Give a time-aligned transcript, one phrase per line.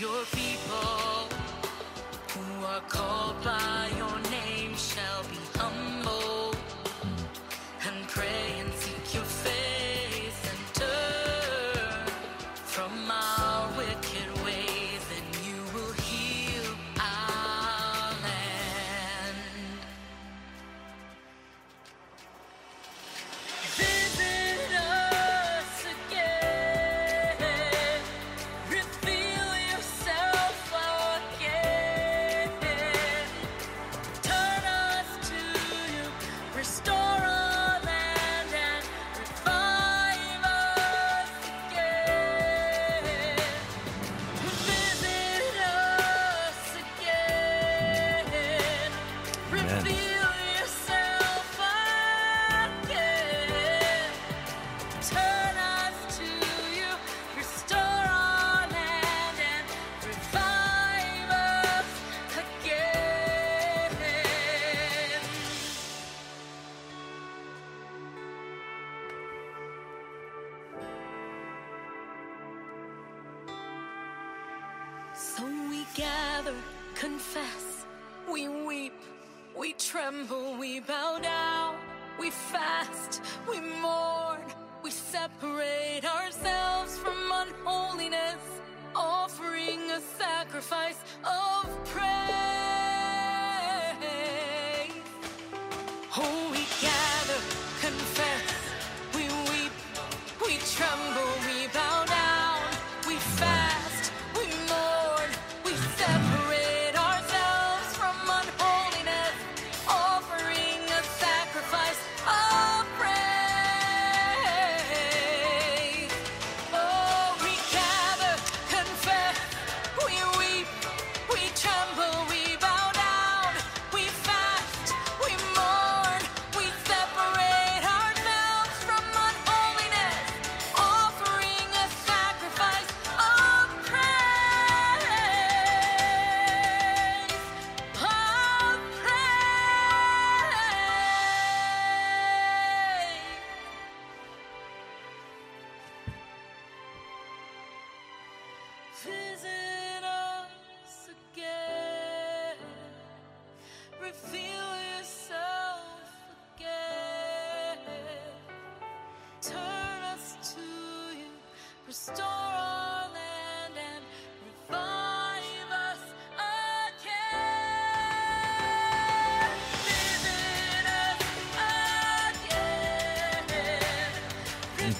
[0.00, 1.28] your people
[2.32, 4.33] who are called by your name.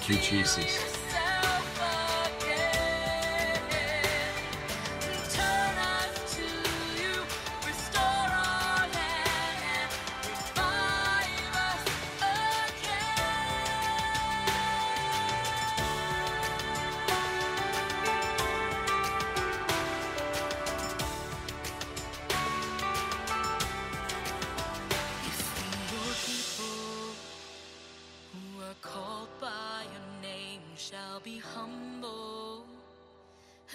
[0.07, 0.94] Thank you, Jesus.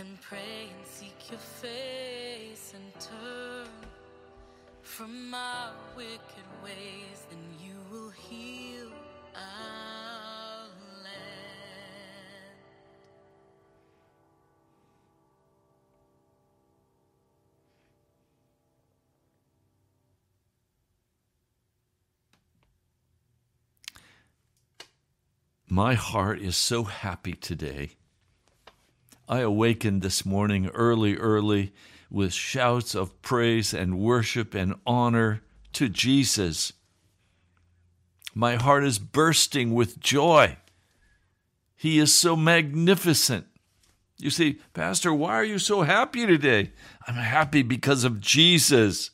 [0.01, 3.69] And pray and seek your face and turn
[4.81, 8.89] from my wicked ways, then you will heal
[9.37, 10.69] our
[11.05, 11.21] land.
[25.69, 27.91] My heart is so happy today.
[29.31, 31.73] I awakened this morning early, early
[32.11, 35.43] with shouts of praise and worship and honor
[35.75, 36.73] to Jesus.
[38.35, 40.57] My heart is bursting with joy.
[41.77, 43.47] He is so magnificent.
[44.19, 46.73] You see, Pastor, why are you so happy today?
[47.07, 49.13] I'm happy because of Jesus.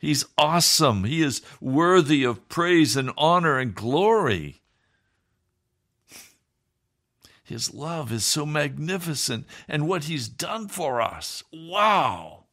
[0.00, 1.04] He's awesome.
[1.04, 4.62] He is worthy of praise and honor and glory.
[7.46, 11.44] His love is so magnificent, and what He's done for us.
[11.52, 12.46] Wow!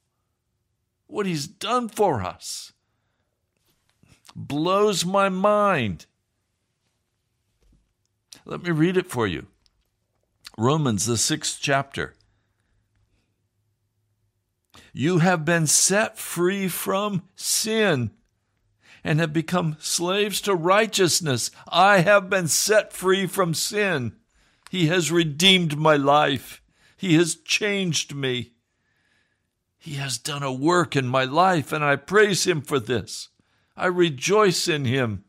[1.07, 2.73] What He's done for us
[4.35, 6.05] blows my mind.
[8.45, 9.47] Let me read it for you
[10.59, 12.13] Romans, the sixth chapter.
[14.93, 18.11] You have been set free from sin
[19.03, 21.49] and have become slaves to righteousness.
[21.67, 24.17] I have been set free from sin.
[24.73, 26.59] He has redeemed my life.
[26.97, 28.53] He has changed me.
[29.77, 33.29] He has done a work in my life, and I praise Him for this.
[33.77, 35.25] I rejoice in Him.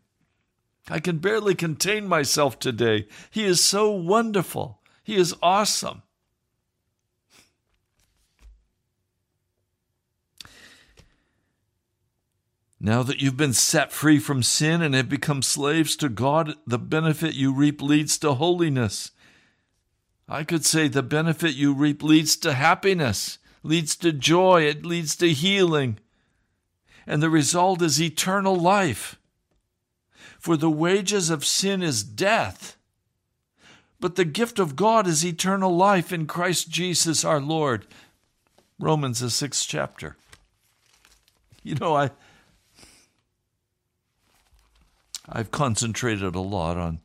[0.89, 3.07] I can barely contain myself today.
[3.31, 4.81] He is so wonderful.
[5.03, 6.01] He is awesome.
[12.81, 16.79] Now that you've been set free from sin and have become slaves to God, the
[16.79, 19.11] benefit you reap leads to holiness.
[20.29, 25.17] I could say the benefit you reap leads to happiness, leads to joy, it leads
[25.17, 25.99] to healing.
[27.07, 29.17] And the result is eternal life.
[30.39, 32.77] For the wages of sin is death,
[34.01, 37.87] but the gift of God is eternal life in Christ Jesus our Lord.
[38.79, 40.17] Romans, the sixth chapter.
[41.63, 42.11] You know, I.
[45.27, 47.01] I've concentrated a lot on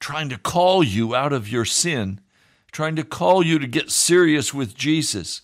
[0.00, 2.20] trying to call you out of your sin
[2.74, 5.42] trying to call you to get serious with Jesus,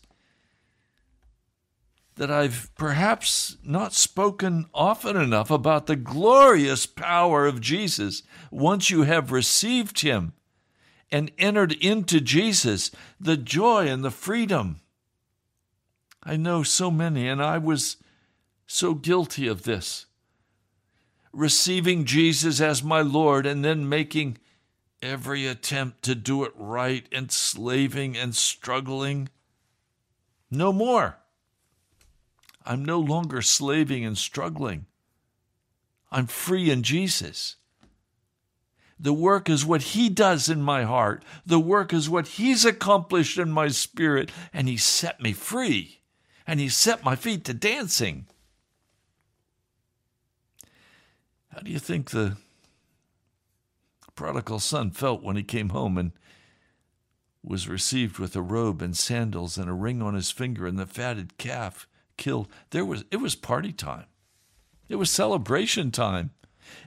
[2.16, 9.02] that I've perhaps not spoken often enough about the glorious power of Jesus once you
[9.02, 10.32] have received Him
[11.12, 12.90] and entered into Jesus,
[13.20, 14.80] the joy and the freedom.
[16.24, 17.96] I know so many, and I was
[18.66, 20.06] so guilty of this.
[21.32, 24.38] Receiving Jesus as my Lord and then making
[25.02, 29.28] every attempt to do it right, enslaving and struggling.
[30.50, 31.18] No more.
[32.64, 34.86] I'm no longer slaving and struggling.
[36.12, 37.56] I'm free in Jesus.
[38.98, 41.24] The work is what He does in my heart.
[41.46, 46.00] The work is what He's accomplished in my spirit, and He set me free,
[46.46, 48.26] and He set my feet to dancing.
[51.48, 52.36] How do you think the
[54.14, 56.12] prodigal son felt when he came home and
[57.42, 60.86] was received with a robe and sandals and a ring on his finger and the
[60.86, 61.86] fatted calf
[62.16, 62.48] killed.
[62.70, 64.06] There was it was party time.
[64.88, 66.30] It was celebration time.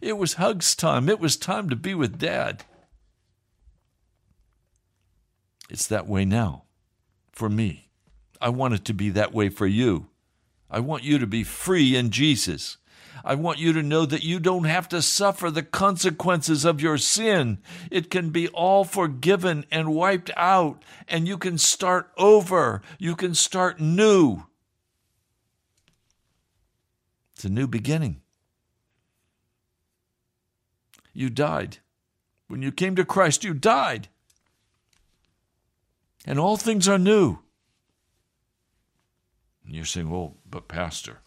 [0.02, 1.10] It was hugs time.
[1.10, 2.64] It was time to be with dad.
[5.70, 6.64] It's that way now
[7.32, 7.90] for me.
[8.40, 10.08] I want it to be that way for you.
[10.70, 12.78] I want you to be free in Jesus.
[13.24, 16.98] I want you to know that you don't have to suffer the consequences of your
[16.98, 17.60] sin.
[17.92, 22.82] It can be all forgiven and wiped out, and you can start over.
[23.00, 24.44] You can start new.
[27.36, 28.22] It's a new beginning.
[31.14, 31.78] You died.
[32.48, 34.10] When you came to Christ, you died.
[36.26, 37.40] And all things are new.
[39.66, 41.20] And you're saying, well, but Pastor,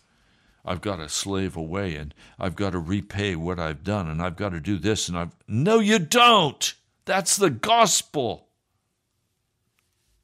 [0.67, 4.37] I've got to slave away and I've got to repay what I've done and I've
[4.37, 5.37] got to do this and I've.
[5.47, 6.75] No, you don't.
[7.05, 8.49] That's the gospel.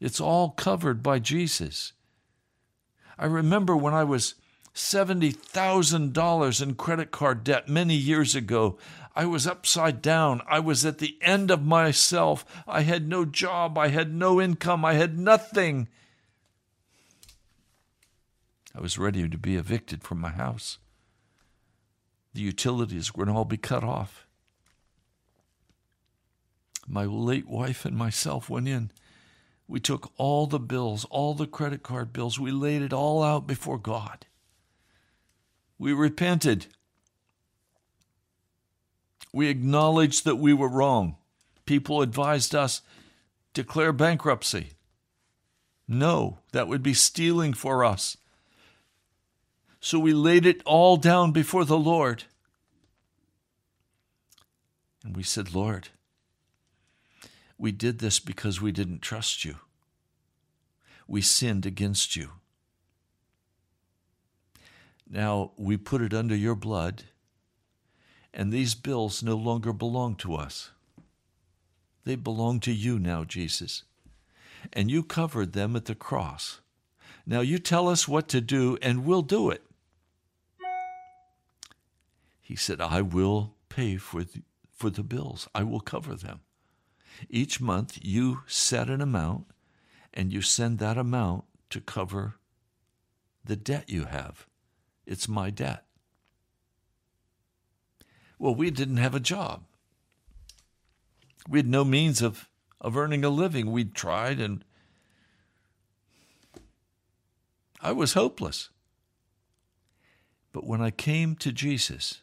[0.00, 1.92] It's all covered by Jesus.
[3.16, 4.34] I remember when I was
[4.74, 8.78] $70,000 in credit card debt many years ago.
[9.14, 10.42] I was upside down.
[10.48, 12.44] I was at the end of myself.
[12.66, 13.78] I had no job.
[13.78, 14.84] I had no income.
[14.84, 15.86] I had nothing.
[18.74, 20.78] I was ready to be evicted from my house.
[22.34, 24.26] The utilities were going to all be cut off.
[26.86, 28.90] My late wife and myself went in
[29.68, 33.46] We took all the bills, all the credit card bills, we laid it all out
[33.46, 34.26] before God.
[35.78, 36.66] We repented.
[39.32, 41.16] We acknowledged that we were wrong.
[41.64, 42.82] People advised us
[43.54, 44.70] declare bankruptcy.
[45.86, 48.16] No, that would be stealing for us.
[49.84, 52.22] So we laid it all down before the Lord.
[55.04, 55.88] And we said, Lord,
[57.58, 59.56] we did this because we didn't trust you.
[61.08, 62.30] We sinned against you.
[65.10, 67.02] Now we put it under your blood,
[68.32, 70.70] and these bills no longer belong to us.
[72.04, 73.82] They belong to you now, Jesus.
[74.72, 76.60] And you covered them at the cross.
[77.26, 79.62] Now you tell us what to do, and we'll do it.
[82.52, 86.40] He said, I will pay for the, for the bills, I will cover them.
[87.30, 89.46] Each month you set an amount,
[90.12, 92.34] and you send that amount to cover
[93.42, 94.46] the debt you have.
[95.06, 95.86] It's my debt.
[98.38, 99.64] Well, we didn't have a job.
[101.48, 102.50] We had no means of,
[102.82, 103.72] of earning a living.
[103.72, 104.62] We'd tried, and
[107.80, 108.68] I was hopeless.
[110.52, 112.20] But when I came to Jesus,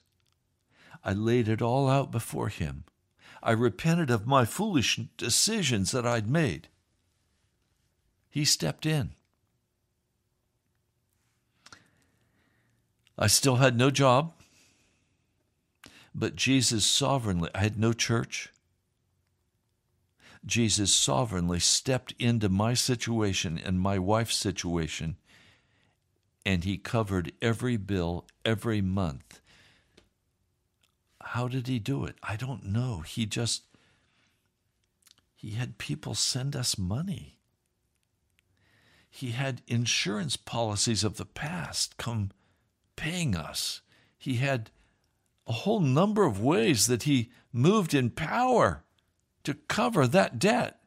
[1.04, 2.84] I laid it all out before Him.
[3.42, 6.68] I repented of my foolish decisions that I'd made.
[8.30, 9.12] He stepped in.
[13.18, 14.34] I still had no job,
[16.16, 18.50] but Jesus sovereignly, I had no church.
[20.46, 25.18] Jesus sovereignly stepped into my situation and my wife's situation,
[26.46, 29.42] and he covered every bill every month.
[31.34, 32.16] How did he do it?
[32.24, 33.02] I don't know.
[33.02, 33.62] He just,
[35.36, 37.38] he had people send us money.
[39.12, 42.32] He had insurance policies of the past come
[42.96, 43.82] paying us.
[44.18, 44.72] He had
[45.46, 48.84] a whole number of ways that he moved in power
[49.44, 50.80] to cover that debt.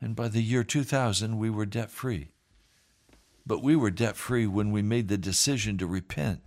[0.00, 2.30] And by the year 2000, we were debt free.
[3.44, 6.42] But we were debt free when we made the decision to repent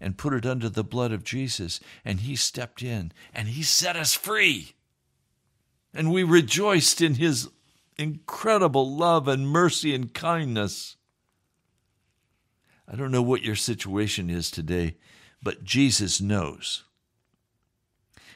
[0.00, 1.80] and put it under the blood of Jesus.
[2.04, 4.74] And He stepped in and He set us free.
[5.94, 7.48] And we rejoiced in His
[7.96, 10.96] incredible love and mercy and kindness.
[12.88, 14.96] I don't know what your situation is today,
[15.42, 16.84] but Jesus knows.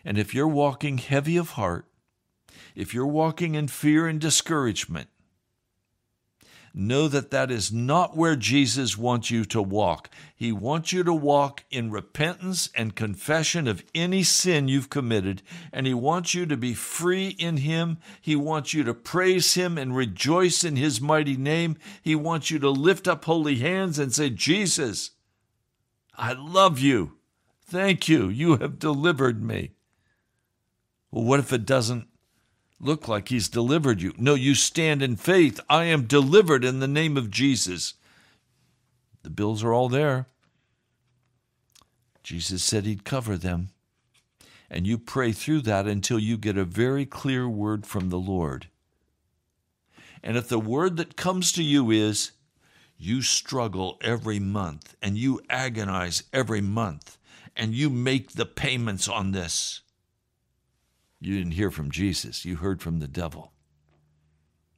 [0.04, 1.86] And if you're walking heavy of heart,
[2.74, 5.08] if you're walking in fear and discouragement,
[6.74, 10.10] know that that is not where Jesus wants you to walk.
[10.34, 15.86] He wants you to walk in repentance and confession of any sin you've committed, and
[15.86, 17.98] He wants you to be free in Him.
[18.20, 21.76] He wants you to praise Him and rejoice in His mighty name.
[22.02, 25.12] He wants you to lift up holy hands and say, Jesus,
[26.16, 27.18] I love you.
[27.64, 28.28] Thank you.
[28.28, 29.72] You have delivered me.
[31.10, 32.09] Well, what if it doesn't
[32.80, 34.14] look like he's delivered you?
[34.16, 35.60] No, you stand in faith.
[35.68, 37.94] I am delivered in the name of Jesus.
[39.22, 40.26] The bills are all there.
[42.22, 43.70] Jesus said he'd cover them.
[44.70, 48.68] And you pray through that until you get a very clear word from the Lord.
[50.22, 52.32] And if the word that comes to you is,
[52.96, 57.16] you struggle every month and you agonize every month
[57.56, 59.80] and you make the payments on this,
[61.20, 63.52] you didn't hear from Jesus, you heard from the devil.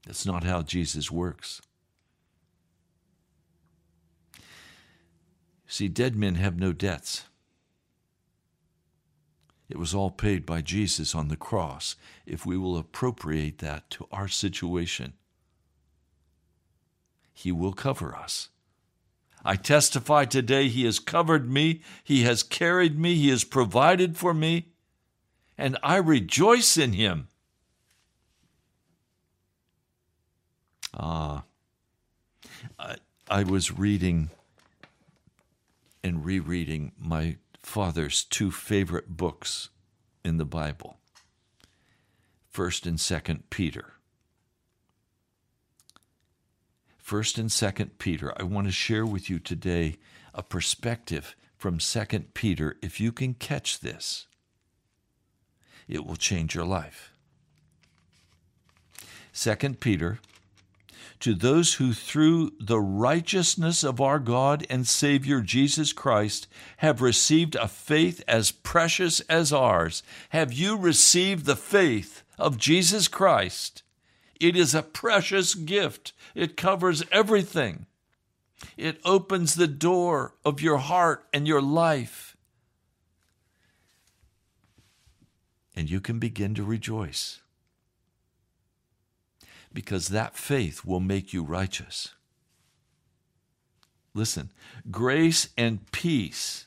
[0.06, 1.62] That's not how Jesus works.
[5.66, 7.24] See, dead men have no debts.
[9.70, 11.96] It was all paid by Jesus on the cross
[12.26, 15.14] if we will appropriate that to our situation.
[17.32, 18.50] He will cover us.
[19.44, 24.34] I testify today He has covered me, He has carried me, He has provided for
[24.34, 24.71] me
[25.56, 27.28] and I rejoice in him.
[30.94, 31.44] Ah,
[32.78, 32.96] I,
[33.28, 34.30] I was reading
[36.04, 39.70] and rereading my father's two favorite books
[40.24, 40.98] in the Bible,
[42.50, 43.94] First and Second Peter.
[46.98, 48.32] First and Second Peter.
[48.38, 49.98] I want to share with you today
[50.34, 52.76] a perspective from Second Peter.
[52.82, 54.26] If you can catch this,
[55.92, 57.12] it will change your life.
[59.34, 60.18] 2 Peter,
[61.20, 67.54] to those who through the righteousness of our God and Savior Jesus Christ have received
[67.54, 70.02] a faith as precious as ours.
[70.30, 73.82] Have you received the faith of Jesus Christ?
[74.40, 76.14] It is a precious gift.
[76.34, 77.86] It covers everything.
[78.76, 82.31] It opens the door of your heart and your life.
[85.74, 87.40] And you can begin to rejoice
[89.72, 92.14] because that faith will make you righteous.
[94.14, 94.50] Listen,
[94.90, 96.64] grace and peace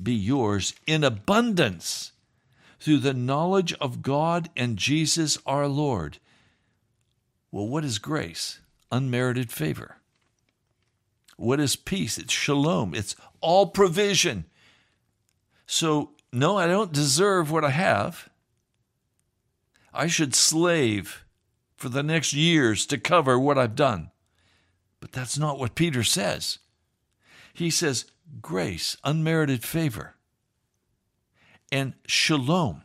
[0.00, 2.12] be yours in abundance
[2.80, 6.18] through the knowledge of God and Jesus our Lord.
[7.50, 8.60] Well, what is grace?
[8.90, 9.96] Unmerited favor.
[11.36, 12.18] What is peace?
[12.18, 14.44] It's shalom, it's all provision.
[15.66, 18.28] So, no, I don't deserve what I have.
[19.98, 21.24] I should slave
[21.76, 24.12] for the next years to cover what I've done.
[25.00, 26.60] But that's not what Peter says.
[27.52, 28.04] He says,
[28.40, 30.14] grace, unmerited favor,
[31.72, 32.82] and shalom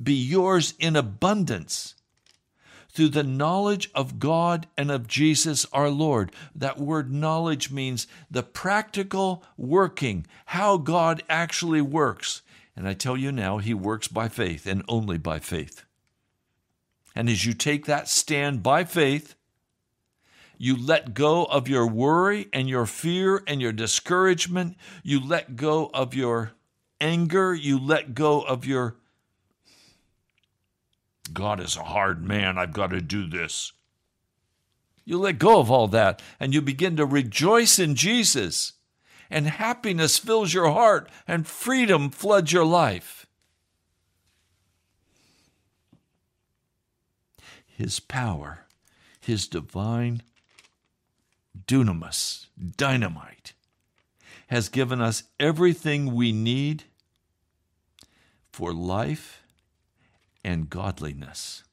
[0.00, 1.94] be yours in abundance
[2.90, 6.30] through the knowledge of God and of Jesus our Lord.
[6.54, 12.42] That word knowledge means the practical working, how God actually works.
[12.76, 15.83] And I tell you now, He works by faith and only by faith.
[17.14, 19.34] And as you take that stand by faith,
[20.58, 24.76] you let go of your worry and your fear and your discouragement.
[25.02, 26.52] You let go of your
[27.00, 27.54] anger.
[27.54, 28.96] You let go of your
[31.32, 32.58] God is a hard man.
[32.58, 33.72] I've got to do this.
[35.04, 38.74] You let go of all that and you begin to rejoice in Jesus,
[39.30, 43.23] and happiness fills your heart and freedom floods your life.
[47.76, 48.66] His power,
[49.20, 50.22] his divine
[51.66, 53.52] dunamis, dynamite,
[54.48, 56.84] has given us everything we need
[58.52, 59.42] for life
[60.44, 61.64] and godliness.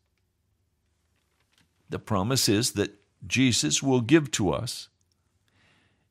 [1.90, 2.96] The promise is that
[3.28, 4.88] Jesus will give to us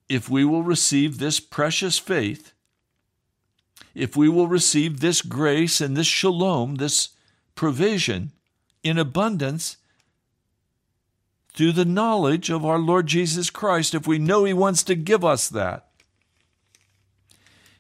[0.09, 2.53] if we will receive this precious faith,
[3.95, 7.11] if we will receive this grace and this shalom, this
[7.55, 8.33] provision
[8.83, 9.77] in abundance,
[11.61, 15.23] through the knowledge of our Lord Jesus Christ if we know He wants to give
[15.23, 15.89] us that.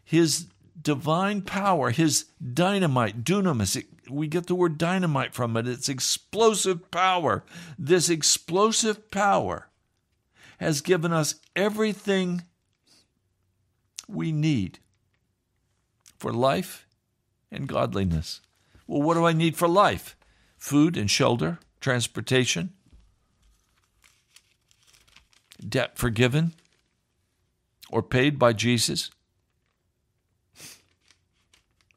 [0.04, 5.66] His divine power, His dynamite, dunamis, we get the word dynamite from it.
[5.66, 7.42] It's explosive power.
[7.78, 9.68] This explosive power
[10.58, 12.42] has given us everything
[14.06, 14.78] we need
[16.18, 16.86] for life
[17.50, 18.42] and godliness.
[18.86, 20.18] Well, what do I need for life?
[20.58, 22.74] Food and shelter, transportation,
[25.66, 26.54] debt forgiven
[27.90, 29.10] or paid by Jesus?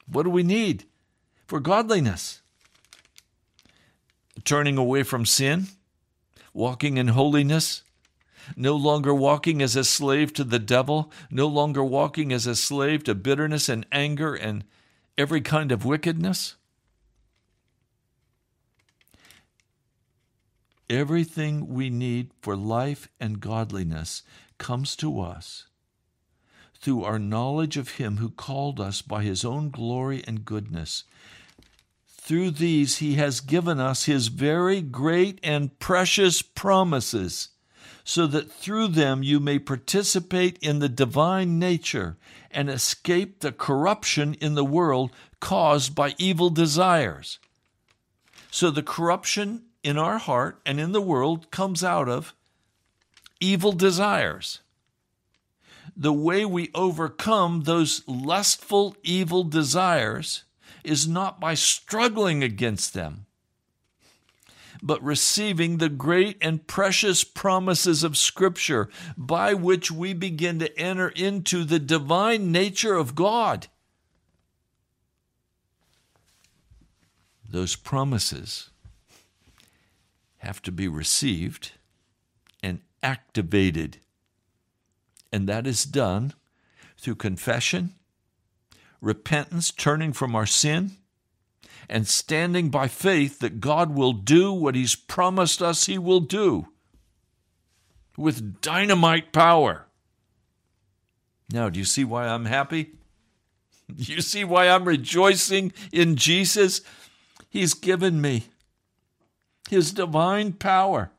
[0.08, 0.86] What do we need
[1.48, 2.42] for godliness?
[4.44, 5.68] Turning away from sin,
[6.54, 7.84] walking in holiness,
[8.56, 13.04] no longer walking as a slave to the devil, no longer walking as a slave
[13.06, 14.66] to bitterness and anger and
[15.18, 16.56] every kind of wickedness.
[20.94, 24.22] Everything we need for life and godliness
[24.60, 25.66] comes to us
[26.76, 31.04] through our knowledge of Him who called us by His own glory and goodness.
[32.08, 37.50] Through these, He has given us His very great and precious promises,
[38.04, 42.18] so that through them you may participate in the divine nature
[42.52, 47.40] and escape the corruption in the world caused by evil desires.
[48.52, 52.34] So, the corruption in our heart and in the world comes out of
[53.40, 54.62] evil desires.
[55.96, 60.46] The way we overcome those lustful, evil desires
[60.84, 63.26] is not by struggling against them,
[64.82, 71.10] but receiving the great and precious promises of Scripture by which we begin to enter
[71.10, 73.68] into the divine nature of God.
[77.48, 78.72] Those promises
[80.44, 81.72] have to be received
[82.62, 83.98] and activated.
[85.32, 86.34] And that is done
[86.98, 87.96] through confession,
[89.02, 90.92] repentance, turning from our sin,
[91.90, 96.68] and standing by faith that God will do what He's promised us He will do
[98.18, 99.86] with dynamite power.
[101.52, 102.92] Now, do you see why I'm happy?
[103.94, 106.82] Do you see why I'm rejoicing in Jesus?
[107.50, 108.46] He's given me
[109.74, 111.12] his divine power,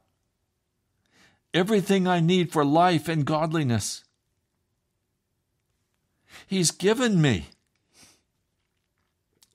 [1.53, 4.05] everything I need for life and godliness.
[6.47, 7.47] He's given me.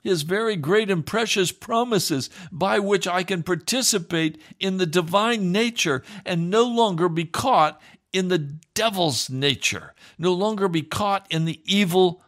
[0.03, 6.03] his very great and precious promises by which I can participate in the divine nature
[6.25, 7.81] and no longer be caught
[8.11, 8.39] in the
[8.73, 12.21] devil's nature, no longer be caught in the evil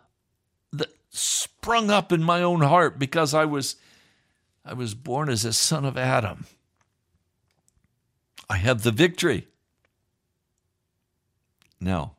[0.73, 3.77] that sprung up in my own heart because I was
[4.63, 6.45] I was born as a son of Adam.
[8.51, 9.47] I have the victory.
[11.79, 12.17] Now,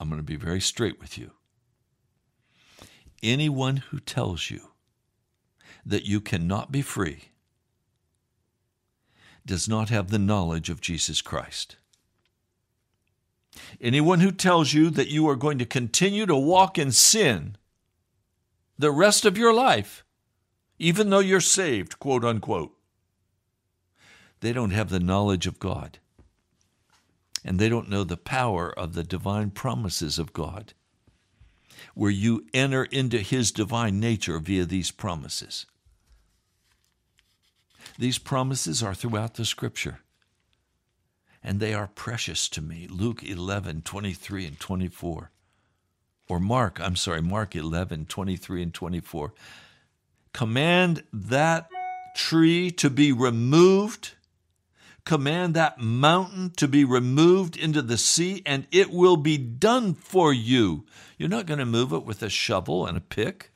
[0.00, 1.30] I'm going to be very straight with you.
[3.22, 4.72] Anyone who tells you
[5.86, 7.26] that you cannot be free
[9.46, 11.76] does not have the knowledge of Jesus Christ.
[13.80, 17.56] Anyone who tells you that you are going to continue to walk in sin
[18.76, 20.04] the rest of your life,
[20.80, 22.75] even though you're saved, quote unquote,
[24.40, 25.98] they don't have the knowledge of God.
[27.44, 30.72] And they don't know the power of the divine promises of God,
[31.94, 35.66] where you enter into His divine nature via these promises.
[37.98, 40.00] These promises are throughout the Scripture
[41.46, 42.88] and they are precious to me.
[42.90, 45.30] Luke 11, 23 and 24.
[46.28, 49.32] Or Mark, I'm sorry, Mark 11, 23 and 24.
[50.32, 51.68] Command that
[52.16, 54.15] tree to be removed,
[55.06, 60.34] command that mountain to be removed into the sea, and it will be done for
[60.34, 60.84] you.
[61.16, 63.52] You're not going to move it with a shovel and a pick.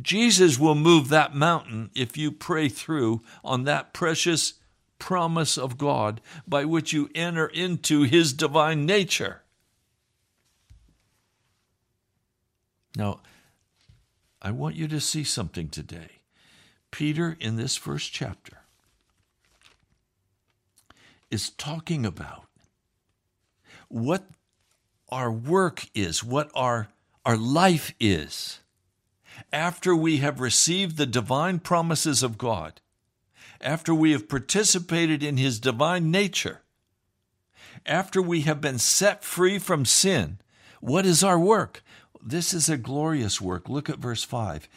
[0.00, 4.54] Jesus will move that mountain if you pray through on that precious
[4.98, 9.42] promise of God by which you enter into His divine nature.
[12.96, 13.20] Now,
[14.40, 16.20] I want you to see something today.
[16.90, 18.58] Peter, in this first chapter,
[21.36, 22.44] is talking about
[23.88, 24.24] what
[25.10, 26.88] our work is, what our,
[27.24, 28.60] our life is,
[29.52, 32.80] after we have received the divine promises of God
[33.60, 36.62] after we have participated in His divine nature,
[37.84, 40.38] after we have been set free from sin,
[40.80, 41.82] what is our work?
[42.22, 43.68] This is a glorious work.
[43.68, 44.68] Look at verse 5.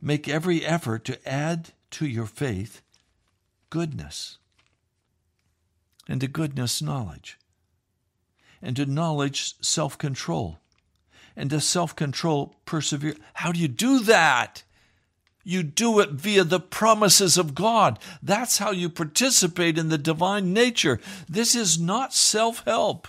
[0.00, 2.82] Make every effort to add to your faith
[3.70, 4.37] goodness,
[6.08, 7.38] and to goodness, knowledge,
[8.62, 10.58] and to knowledge, self control,
[11.36, 13.14] and to self control, persevere.
[13.34, 14.64] How do you do that?
[15.44, 17.98] You do it via the promises of God.
[18.22, 21.00] That's how you participate in the divine nature.
[21.28, 23.08] This is not self help.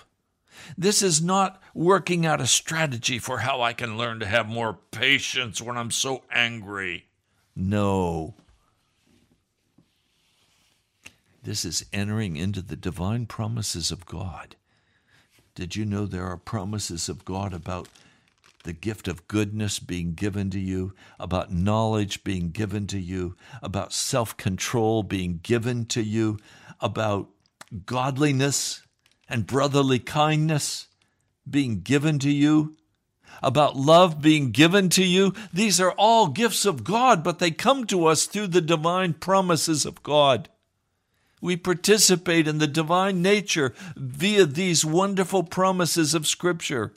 [0.78, 4.78] This is not working out a strategy for how I can learn to have more
[4.90, 7.06] patience when I'm so angry.
[7.54, 8.34] No.
[11.42, 14.56] This is entering into the divine promises of God.
[15.54, 17.88] Did you know there are promises of God about
[18.64, 23.92] the gift of goodness being given to you, about knowledge being given to you, about
[23.92, 26.38] self control being given to you,
[26.80, 27.30] about
[27.86, 28.82] godliness
[29.28, 30.88] and brotherly kindness
[31.48, 32.76] being given to you,
[33.42, 35.32] about love being given to you.
[35.52, 39.86] These are all gifts of God, but they come to us through the divine promises
[39.86, 40.48] of God.
[41.40, 46.92] We participate in the divine nature via these wonderful promises of Scripture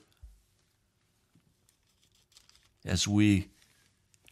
[2.85, 3.47] as we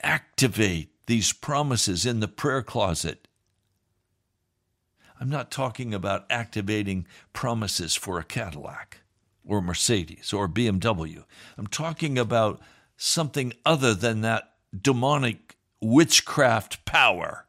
[0.03, 3.27] activate these promises in the prayer closet.
[5.19, 9.01] I'm not talking about activating promises for a Cadillac
[9.45, 11.23] or Mercedes or BMW.
[11.57, 12.59] I'm talking about
[12.97, 17.45] something other than that demonic witchcraft power.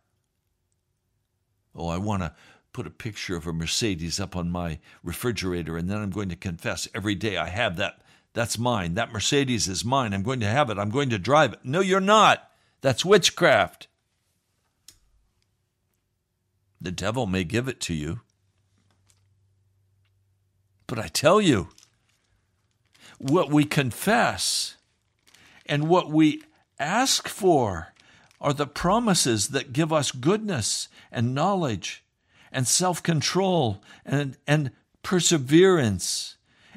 [1.75, 2.35] Oh, I want to
[2.73, 6.37] put a picture of a Mercedes up on my refrigerator, and then I'm going to
[6.37, 8.03] confess every day I have that
[8.35, 8.95] that's mine.
[8.95, 10.15] That Mercedes is mine.
[10.15, 10.79] I'm going to have it.
[10.79, 11.61] I'm going to drive it.
[11.65, 12.51] No, you're not.
[12.81, 13.89] That's witchcraft.
[16.81, 18.21] The devil may give it to you.
[20.87, 21.69] But I tell you,
[23.19, 24.77] what we confess
[25.67, 26.43] and what we
[26.79, 27.93] ask for
[28.41, 32.02] are the promises that give us goodness and knowledge
[32.53, 34.71] and self control and, and
[35.03, 36.37] perseverance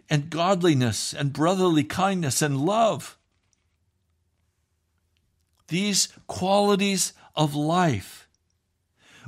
[0.09, 3.17] and godliness and brotherly kindness and love.
[5.67, 8.25] These qualities of life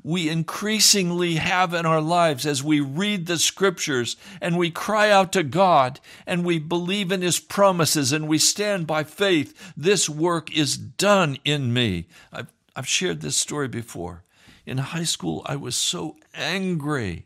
[0.07, 5.33] we increasingly have in our lives as we read the scriptures and we cry out
[5.33, 9.73] to God and we believe in His promises and we stand by faith.
[9.75, 12.05] This work is done in me.
[12.31, 14.23] I've, I've shared this story before.
[14.67, 17.25] In high school, I was so angry.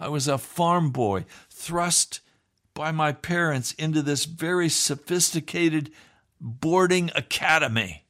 [0.00, 2.20] I was a farm boy, thrust
[2.72, 5.92] by my parents into this very sophisticated
[6.40, 8.06] boarding academy.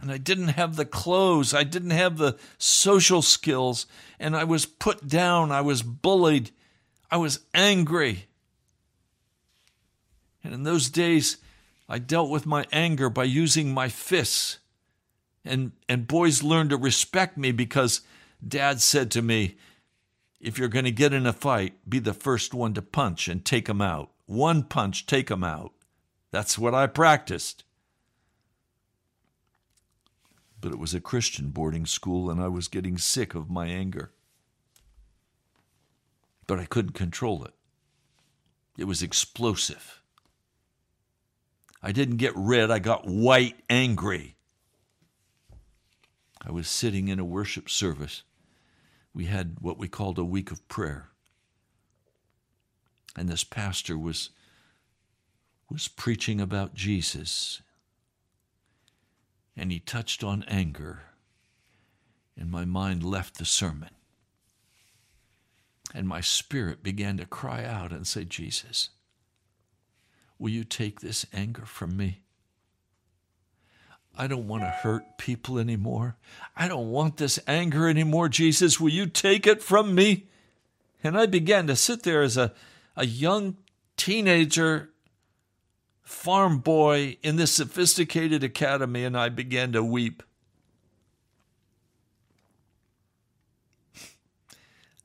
[0.00, 3.86] And I didn't have the clothes, I didn't have the social skills,
[4.18, 6.50] and I was put down, I was bullied,
[7.10, 8.24] I was angry.
[10.42, 11.36] And in those days,
[11.90, 14.60] I dealt with my anger by using my fists.
[15.48, 18.02] And, and boys learned to respect me because
[18.46, 19.56] dad said to me,
[20.40, 23.44] if you're going to get in a fight, be the first one to punch and
[23.44, 24.10] take them out.
[24.26, 25.72] One punch, take them out.
[26.30, 27.64] That's what I practiced
[30.60, 34.10] but it was a Christian boarding school and I was getting sick of my anger.
[36.46, 37.54] But I couldn't control it.
[38.76, 40.02] It was explosive.
[41.82, 44.36] I didn't get red, I got white angry.
[46.46, 48.22] I was sitting in a worship service.
[49.12, 51.08] We had what we called a week of prayer.
[53.16, 54.30] And this pastor was
[55.70, 57.60] was preaching about Jesus
[59.58, 61.02] and he touched on anger,
[62.36, 63.90] and my mind left the sermon.
[65.92, 68.90] And my spirit began to cry out and say, Jesus,
[70.38, 72.20] will you take this anger from me?
[74.18, 76.16] I don't want to hurt people anymore.
[76.56, 78.28] I don't want this anger anymore.
[78.28, 80.26] Jesus, will you take it from me?
[81.04, 82.52] And I began to sit there as a,
[82.96, 83.56] a young
[83.96, 84.90] teenager
[86.02, 90.24] farm boy in this sophisticated academy, and I began to weep.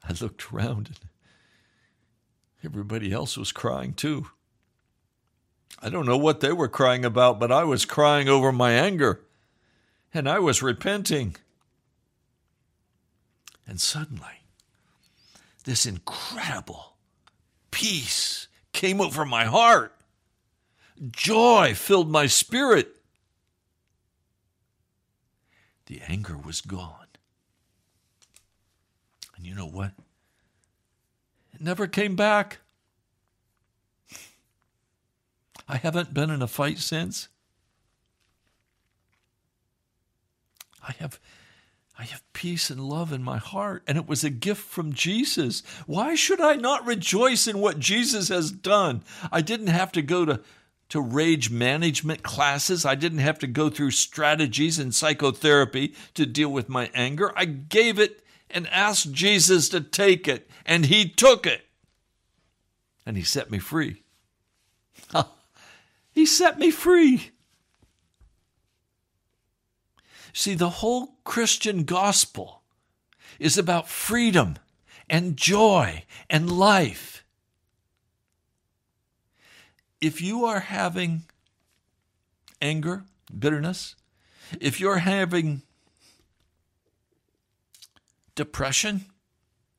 [0.03, 0.99] I looked around and
[2.63, 4.27] everybody else was crying too.
[5.81, 9.21] I don't know what they were crying about, but I was crying over my anger
[10.13, 11.35] and I was repenting.
[13.67, 14.43] And suddenly,
[15.65, 16.95] this incredible
[17.71, 19.95] peace came over my heart.
[21.11, 22.95] Joy filled my spirit.
[25.87, 27.07] The anger was gone.
[29.35, 29.91] And you know what?
[31.53, 32.59] It never came back.
[35.67, 37.29] I haven't been in a fight since.
[40.87, 41.19] I have
[41.97, 45.61] I have peace and love in my heart, and it was a gift from Jesus.
[45.85, 49.03] Why should I not rejoice in what Jesus has done?
[49.31, 50.41] I didn't have to go to
[50.89, 52.85] to rage management classes.
[52.85, 57.31] I didn't have to go through strategies and psychotherapy to deal with my anger.
[57.35, 61.61] I gave it and asked Jesus to take it, and he took it.
[63.05, 64.02] And he set me free.
[66.13, 67.31] He set me free.
[70.31, 72.63] See, the whole Christian gospel
[73.39, 74.57] is about freedom
[75.09, 77.23] and joy and life
[80.03, 81.23] if you are having
[82.61, 83.05] anger,
[83.39, 83.95] bitterness,
[84.59, 85.61] if you're having
[88.35, 89.05] depression,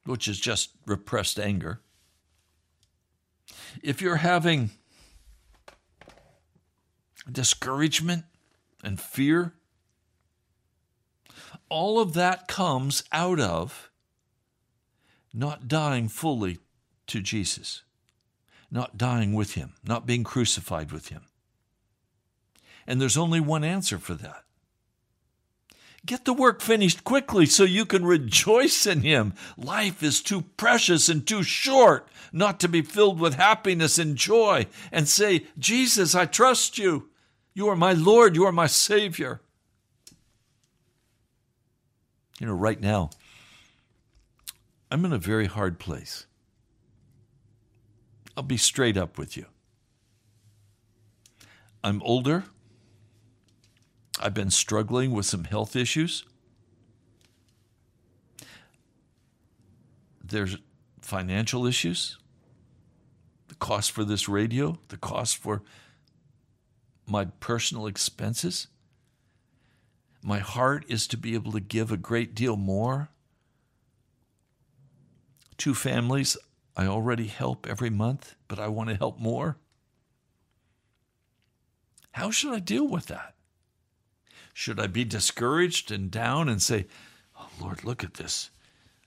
[0.06, 1.80] which is just repressed anger,
[3.82, 4.70] if you're having
[7.30, 8.24] discouragement
[8.82, 9.54] and fear,
[11.68, 13.90] all of that comes out of
[15.32, 16.58] not dying fully
[17.06, 17.82] to Jesus
[18.74, 21.22] not dying with him, not being crucified with him.
[22.86, 24.42] And there's only one answer for that.
[26.04, 29.32] Get the work finished quickly so you can rejoice in Him.
[29.56, 34.66] Life is too precious and too short not to be filled with happiness and joy
[34.92, 37.08] and say, Jesus, I trust you.
[37.54, 38.34] You are my Lord.
[38.34, 39.40] You are my Savior.
[42.40, 43.10] You know, right now,
[44.90, 46.26] I'm in a very hard place.
[48.36, 49.46] I'll be straight up with you.
[51.84, 52.44] I'm older.
[54.20, 56.24] I've been struggling with some health issues.
[60.22, 60.56] There's
[61.00, 62.18] financial issues,
[63.48, 65.62] the cost for this radio, the cost for
[67.06, 68.68] my personal expenses.
[70.22, 73.10] My heart is to be able to give a great deal more
[75.56, 76.36] Two families
[76.76, 79.56] I already help every month, but I want to help more.
[82.12, 83.34] How should I deal with that?
[84.52, 86.86] Should I be discouraged and down and say,
[87.38, 88.50] Oh Lord, look at this.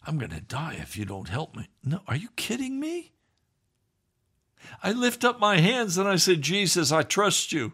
[0.05, 1.67] I'm going to die if you don't help me?
[1.83, 3.11] No, are you kidding me?
[4.81, 7.73] I lift up my hands and I say, Jesus, I trust you.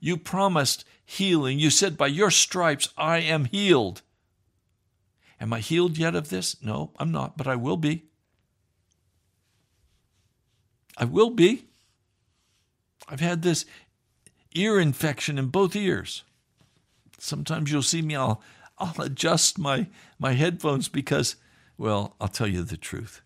[0.00, 1.58] You promised healing.
[1.58, 4.02] You said, By your stripes I am healed.
[5.40, 6.62] Am I healed yet of this?
[6.62, 8.04] No, I'm not, but I will be.
[10.96, 11.66] I will be.
[13.08, 13.64] I've had this
[14.54, 16.24] ear infection in both ears.
[17.18, 18.42] Sometimes you'll see me, I'll,
[18.78, 21.36] I'll adjust my, my headphones because,
[21.76, 23.22] well, I'll tell you the truth.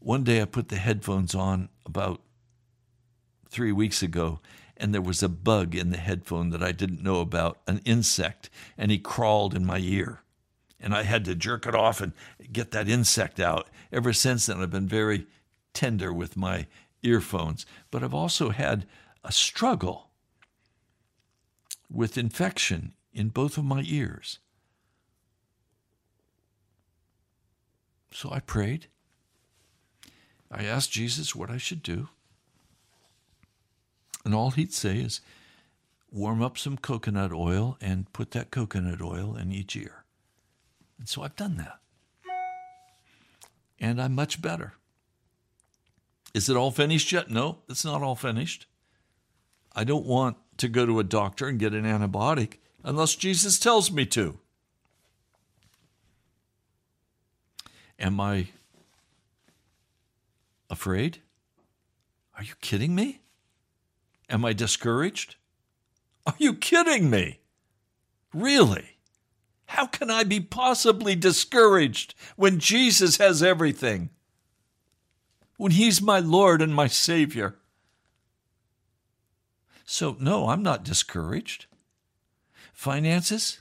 [0.00, 2.20] One day I put the headphones on about
[3.48, 4.40] three weeks ago,
[4.76, 8.50] and there was a bug in the headphone that I didn't know about, an insect,
[8.76, 10.22] and he crawled in my ear.
[10.80, 12.12] And I had to jerk it off and
[12.52, 13.68] get that insect out.
[13.92, 15.26] Ever since then, I've been very
[15.72, 16.66] tender with my
[17.02, 17.64] earphones.
[17.90, 18.86] But I've also had
[19.22, 20.10] a struggle
[21.90, 24.40] with infection in both of my ears.
[28.12, 28.88] So I prayed.
[30.50, 32.08] I asked Jesus what I should do.
[34.24, 35.20] And all he'd say is,
[36.10, 40.04] warm up some coconut oil and put that coconut oil in each ear.
[40.98, 41.80] And so I've done that.
[43.80, 44.74] And I'm much better.
[46.32, 47.30] Is it all finished yet?
[47.30, 48.66] No, it's not all finished.
[49.74, 53.90] I don't want to go to a doctor and get an antibiotic unless Jesus tells
[53.90, 54.38] me to.
[57.98, 58.48] Am I
[60.70, 61.18] afraid?
[62.36, 63.20] Are you kidding me?
[64.28, 65.36] Am I discouraged?
[66.26, 67.40] Are you kidding me?
[68.32, 68.98] Really?
[69.66, 74.10] How can I be possibly discouraged when Jesus has everything?
[75.56, 77.56] When He's my Lord and my Savior?
[79.84, 81.66] So, no, I'm not discouraged.
[82.72, 83.60] Finances?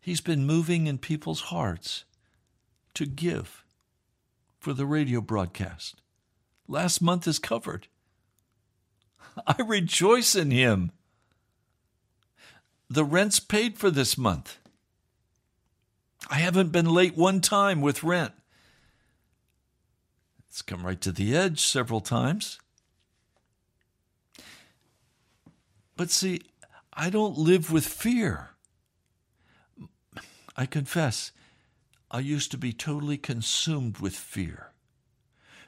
[0.00, 2.04] He's been moving in people's hearts
[2.94, 3.64] to give
[4.58, 6.00] for the radio broadcast.
[6.68, 7.88] Last month is covered.
[9.46, 10.92] I rejoice in him.
[12.88, 14.58] The rent's paid for this month.
[16.28, 18.32] I haven't been late one time with rent.
[20.48, 22.58] It's come right to the edge several times.
[25.96, 26.42] But see,
[26.92, 28.50] I don't live with fear.
[30.56, 31.30] I confess,
[32.10, 34.70] I used to be totally consumed with fear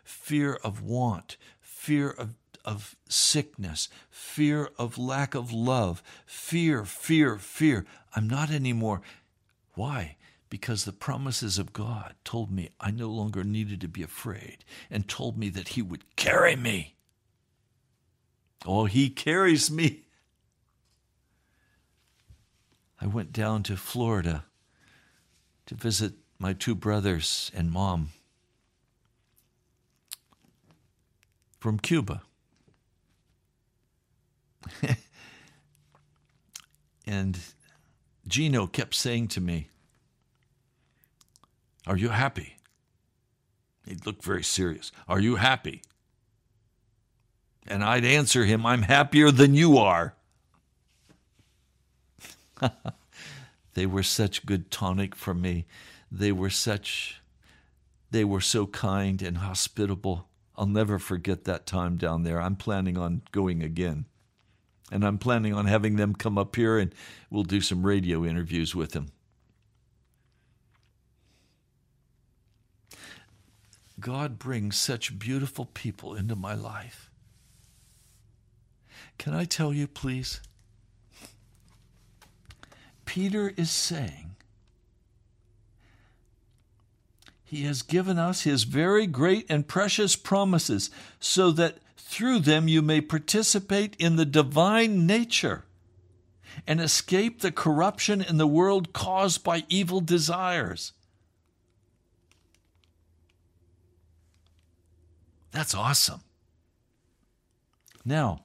[0.04, 7.84] fear of want, fear of of sickness, fear of lack of love, fear, fear, fear.
[8.14, 9.02] I'm not anymore.
[9.74, 10.16] Why?
[10.48, 15.08] Because the promises of God told me I no longer needed to be afraid and
[15.08, 16.94] told me that He would carry me.
[18.66, 20.04] Oh, He carries me.
[23.00, 24.44] I went down to Florida
[25.66, 28.10] to visit my two brothers and mom
[31.58, 32.22] from Cuba.
[37.06, 37.38] and
[38.26, 39.68] Gino kept saying to me,
[41.86, 42.56] Are you happy?
[43.86, 44.92] He looked very serious.
[45.08, 45.82] Are you happy?
[47.66, 50.14] And I'd answer him, I'm happier than you are.
[53.74, 55.66] they were such good tonic for me.
[56.10, 57.20] They were such,
[58.10, 60.28] they were so kind and hospitable.
[60.56, 62.40] I'll never forget that time down there.
[62.40, 64.06] I'm planning on going again.
[64.92, 66.94] And I'm planning on having them come up here and
[67.30, 69.06] we'll do some radio interviews with them.
[73.98, 77.10] God brings such beautiful people into my life.
[79.16, 80.42] Can I tell you, please?
[83.06, 84.31] Peter is saying,
[87.52, 90.88] He has given us His very great and precious promises
[91.20, 95.66] so that through them you may participate in the divine nature
[96.66, 100.94] and escape the corruption in the world caused by evil desires.
[105.50, 106.22] That's awesome.
[108.02, 108.44] Now,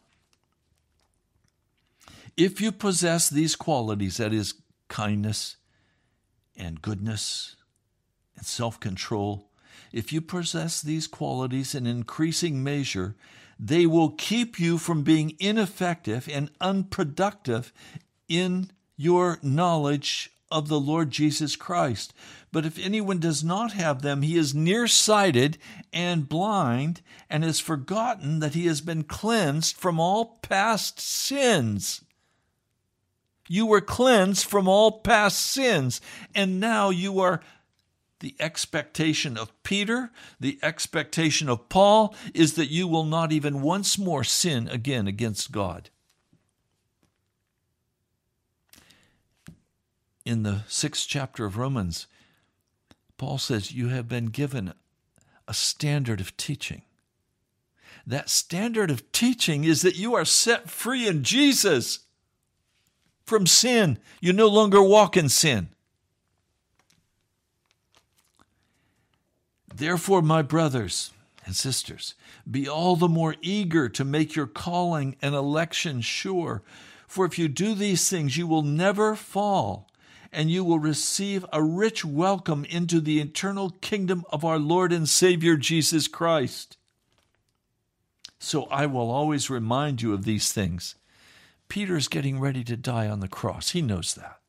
[2.35, 4.55] if you possess these qualities, that is,
[4.89, 5.55] kindness
[6.57, 7.56] and goodness
[8.37, 9.49] and self control,
[9.91, 13.15] if you possess these qualities in increasing measure,
[13.59, 17.73] they will keep you from being ineffective and unproductive
[18.27, 22.13] in your knowledge of the Lord Jesus Christ.
[22.51, 25.57] But if anyone does not have them, he is nearsighted
[25.91, 32.03] and blind and has forgotten that he has been cleansed from all past sins.
[33.49, 36.01] You were cleansed from all past sins,
[36.35, 37.41] and now you are
[38.19, 43.97] the expectation of Peter, the expectation of Paul, is that you will not even once
[43.97, 45.89] more sin again against God.
[50.25, 52.07] In the sixth chapter of Romans,
[53.17, 54.73] Paul says, You have been given
[55.47, 56.81] a standard of teaching.
[58.05, 61.99] That standard of teaching is that you are set free in Jesus
[63.25, 63.99] from sin.
[64.21, 65.69] You no longer walk in sin.
[69.77, 71.11] Therefore, my brothers
[71.45, 72.15] and sisters,
[72.49, 76.63] be all the more eager to make your calling and election sure.
[77.07, 79.87] For if you do these things, you will never fall,
[80.31, 85.07] and you will receive a rich welcome into the eternal kingdom of our Lord and
[85.07, 86.75] Savior Jesus Christ.
[88.39, 90.95] So I will always remind you of these things.
[91.69, 93.71] Peter's getting ready to die on the cross.
[93.71, 94.39] He knows that.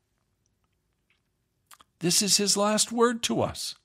[1.99, 3.75] This is his last word to us.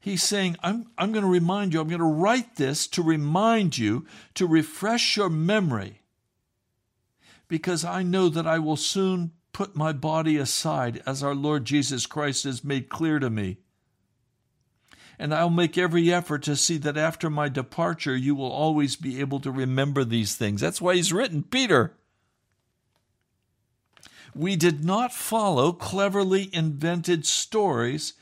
[0.00, 3.76] He's saying, I'm, I'm going to remind you, I'm going to write this to remind
[3.76, 6.02] you, to refresh your memory,
[7.48, 12.06] because I know that I will soon put my body aside, as our Lord Jesus
[12.06, 13.58] Christ has made clear to me.
[15.18, 19.18] And I'll make every effort to see that after my departure, you will always be
[19.18, 20.60] able to remember these things.
[20.60, 21.94] That's why he's written, Peter.
[24.32, 28.12] We did not follow cleverly invented stories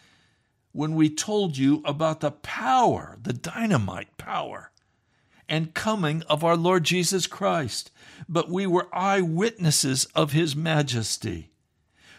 [0.77, 4.71] when we told you about the power, the dynamite power,
[5.49, 7.91] and coming of our Lord Jesus Christ,
[8.29, 11.51] but we were eyewitnesses of his majesty.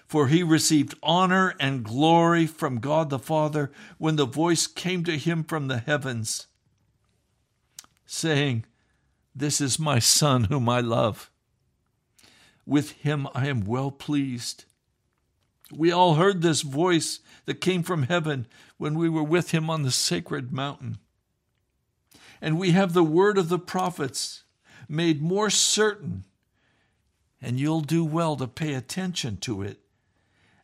[0.07, 5.19] For he received honor and glory from God the Father when the voice came to
[5.19, 6.47] him from the heavens,
[8.07, 8.65] saying,
[9.35, 11.29] This is my Son whom I love.
[12.65, 14.65] With him I am well pleased.
[15.71, 18.45] We all heard this voice that came from heaven
[18.77, 20.99] when we were with him on the sacred mountain.
[22.39, 24.43] And we have the word of the prophets
[24.87, 26.25] made more certain,
[27.41, 29.79] and you'll do well to pay attention to it,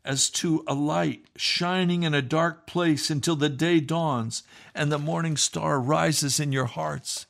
[0.06, 4.44] as to a light shining in a dark place until the day dawns
[4.76, 7.26] and the morning star rises in your hearts.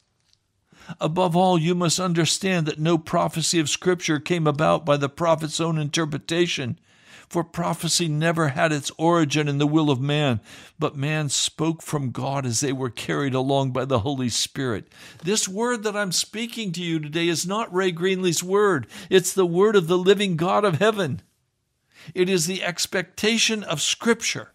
[0.99, 5.62] Above all, you must understand that no prophecy of Scripture came about by the prophet's
[5.62, 6.80] own interpretation
[7.30, 10.40] for prophecy never had its origin in the will of man,
[10.78, 14.88] but man spoke from God as they were carried along by the Holy Spirit.
[15.24, 19.46] This word that I'm speaking to you today is not Ray Greenley's word, it's the
[19.46, 21.22] word of the living God of heaven.
[22.14, 24.52] It is the expectation of Scripture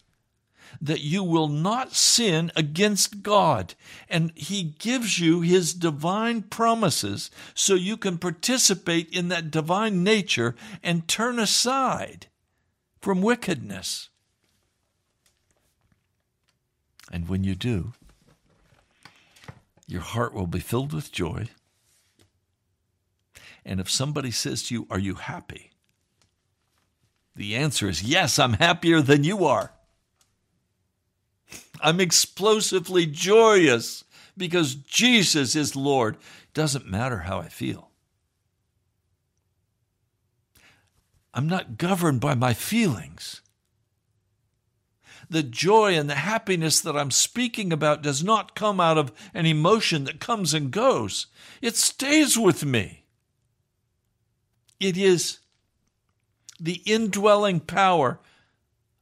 [0.80, 3.74] that you will not sin against God.
[4.08, 10.54] And He gives you His divine promises so you can participate in that divine nature
[10.82, 12.28] and turn aside
[13.00, 14.08] from wickedness.
[17.10, 17.92] And when you do,
[19.86, 21.48] your heart will be filled with joy.
[23.64, 25.70] And if somebody says to you, Are you happy?
[27.34, 29.72] The answer is yes, I'm happier than you are.
[31.80, 34.04] I'm explosively joyous
[34.36, 36.16] because Jesus is Lord.
[36.52, 37.87] Doesn't matter how I feel.
[41.38, 43.42] I'm not governed by my feelings.
[45.30, 49.46] The joy and the happiness that I'm speaking about does not come out of an
[49.46, 51.28] emotion that comes and goes.
[51.62, 53.04] It stays with me.
[54.80, 55.38] It is
[56.58, 58.18] the indwelling power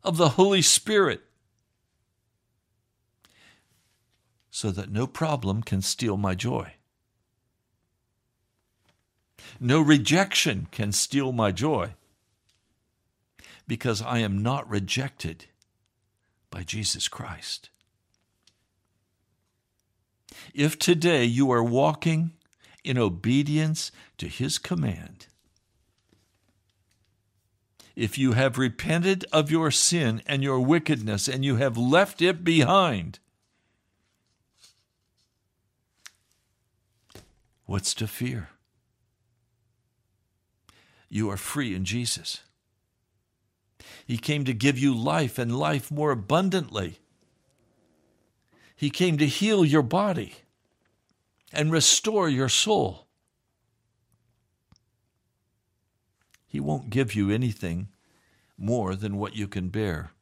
[0.05, 1.23] of the Holy Spirit
[4.51, 6.75] so that no problem can steal my joy.
[9.59, 11.95] No rejection can steal my joy
[13.67, 15.47] because I am not rejected
[16.51, 17.71] by Jesus Christ.
[20.55, 22.33] If today you are walking
[22.85, 25.27] in obedience to His command,
[27.97, 32.45] if you have repented of your sin and your wickedness and you have left it
[32.45, 33.19] behind,
[37.65, 38.51] what's to fear?
[41.09, 42.43] You are free in Jesus.
[44.07, 47.01] He came to give you life and life more abundantly.
[48.77, 50.37] He came to heal your body
[51.53, 53.09] and restore your soul.
[56.47, 57.89] He won't give you anything
[58.57, 60.13] more than what you can bear.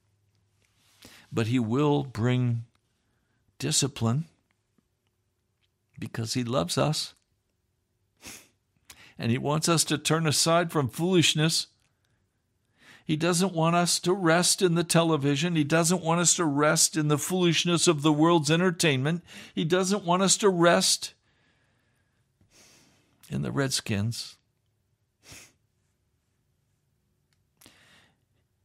[1.31, 2.65] But He will bring
[3.59, 4.25] discipline
[5.99, 7.13] because He loves us.
[9.17, 11.69] And He wants us to turn aside from foolishness
[13.05, 15.57] he doesn't want us to rest in the television.
[15.57, 19.23] He doesn't want us to rest in the foolishness of the world's entertainment.
[19.55, 21.13] He doesn't want us to rest
[23.29, 24.37] in the Redskins.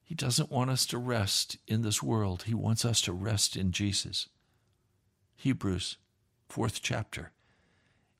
[0.03, 2.43] He doesn't want us to rest in this world.
[2.43, 4.29] He wants us to rest in Jesus.
[5.35, 5.97] Hebrews
[6.49, 7.31] fourth chapter,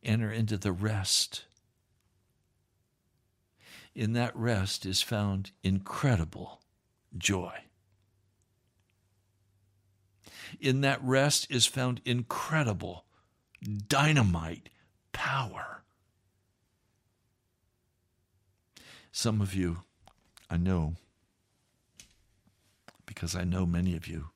[0.04, 1.46] enter into the rest.
[3.96, 6.62] In that rest is found incredible
[7.18, 7.54] joy.
[10.60, 13.06] In that rest is found incredible
[13.88, 14.70] dynamite
[15.12, 15.84] power.
[19.12, 19.80] Some of you,
[20.50, 20.96] I know,
[23.06, 24.30] because I know many of you,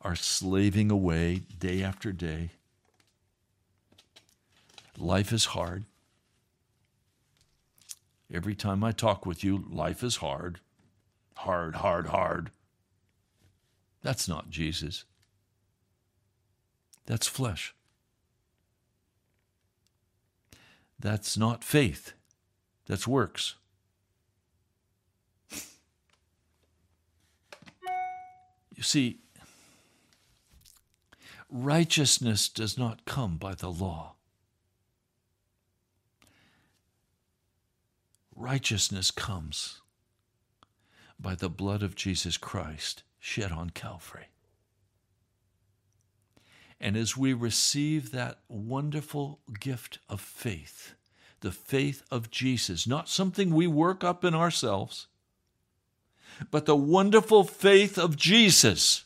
[0.00, 2.50] are slaving away day after day.
[4.96, 5.84] Life is hard.
[8.32, 10.60] Every time I talk with you, life is hard.
[11.36, 12.50] Hard, hard, hard.
[14.02, 15.04] That's not Jesus.
[17.06, 17.74] That's flesh.
[21.00, 22.12] That's not faith.
[22.86, 23.54] That's works.
[28.74, 29.18] You see,
[31.50, 34.14] righteousness does not come by the law.
[38.38, 39.80] Righteousness comes
[41.18, 44.28] by the blood of Jesus Christ shed on Calvary.
[46.80, 50.94] And as we receive that wonderful gift of faith,
[51.40, 55.08] the faith of Jesus, not something we work up in ourselves,
[56.52, 59.04] but the wonderful faith of Jesus.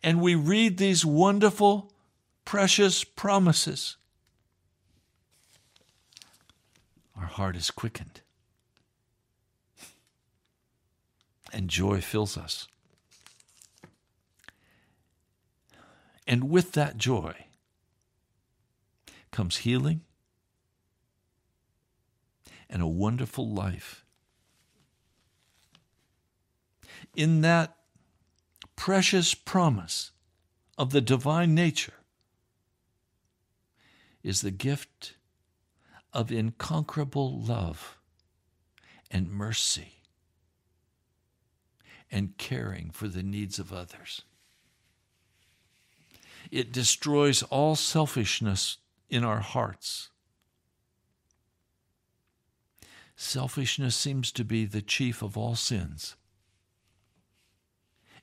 [0.00, 1.90] And we read these wonderful,
[2.44, 3.96] precious promises.
[7.16, 8.22] Our heart is quickened,
[11.52, 12.66] and joy fills us.
[16.26, 17.46] And with that joy
[19.30, 20.00] comes healing
[22.68, 24.04] and a wonderful life.
[27.14, 27.76] In that
[28.74, 30.10] precious promise
[30.76, 31.92] of the divine nature
[34.22, 35.14] is the gift
[36.14, 37.98] of inconquerable love
[39.10, 39.94] and mercy
[42.10, 44.22] and caring for the needs of others.
[46.50, 48.78] It destroys all selfishness
[49.10, 50.10] in our hearts.
[53.16, 56.16] Selfishness seems to be the chief of all sins.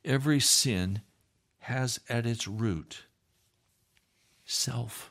[0.04, 1.02] Every sin
[1.60, 3.04] has at its root
[4.46, 5.11] self.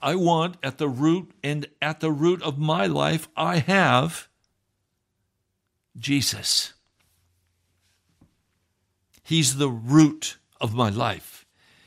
[0.00, 4.28] I want at the root and at the root of my life, I have
[5.96, 6.74] Jesus.
[9.22, 11.44] He's the root of my life.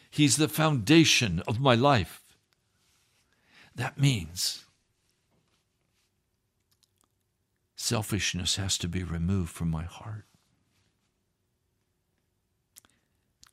[0.09, 2.21] He's the foundation of my life.
[3.75, 4.65] That means
[7.75, 10.25] selfishness has to be removed from my heart.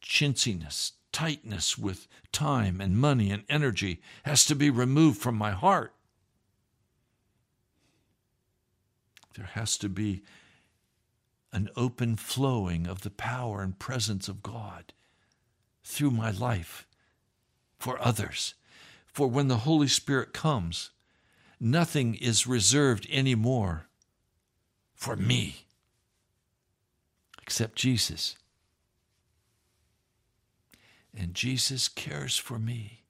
[0.02, 5.94] Chintziness, tightness with time and money and energy has to be removed from my heart.
[9.34, 10.22] There has to be
[11.52, 14.92] an open flowing of the power and presence of God
[15.84, 16.86] through my life
[17.78, 18.54] for others.
[19.06, 20.90] For when the Holy Spirit comes,
[21.58, 23.88] nothing is reserved anymore
[24.94, 25.64] for me
[27.40, 28.36] except Jesus.
[31.20, 33.02] And Jesus cares for me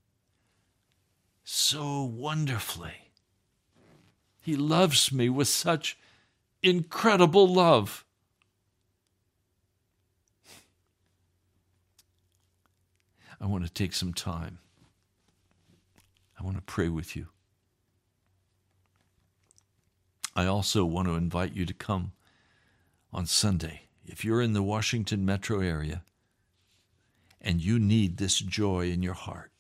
[1.45, 3.13] so wonderfully.
[4.41, 5.99] He loves me with such
[6.63, 8.07] incredible love.
[13.39, 14.59] I want to take some time.
[16.41, 17.27] I want to pray with you.
[20.35, 22.13] I also want to invite you to come
[23.13, 23.83] on Sunday.
[24.07, 26.05] If you're in the Washington metro area
[27.41, 29.53] and you need this joy in your heart,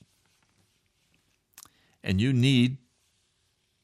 [2.02, 2.78] and you need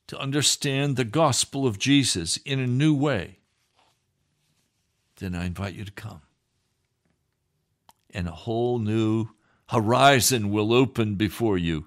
[0.06, 3.38] to understand the gospel of Jesus in a new way,
[5.16, 6.22] then I invite you to come.
[8.10, 9.28] And a whole new
[9.70, 11.86] horizon will open before you.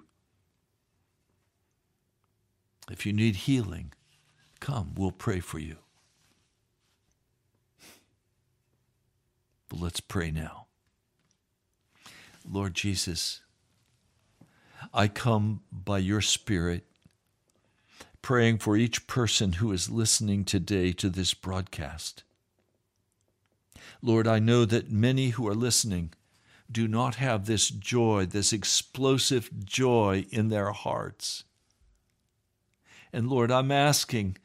[2.89, 3.93] If you need healing,
[4.59, 5.77] come, we'll pray for you.
[9.69, 10.66] But let's pray now.
[12.49, 13.41] Lord Jesus,
[14.93, 16.85] I come by your Spirit
[18.21, 22.23] praying for each person who is listening today to this broadcast.
[24.01, 26.13] Lord, I know that many who are listening
[26.71, 31.45] do not have this joy, this explosive joy in their hearts.
[33.13, 34.37] And Lord, I'm asking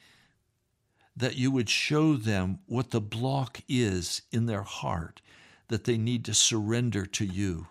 [1.17, 5.21] that you would show them what the block is in their heart
[5.69, 7.67] that they need to surrender to you,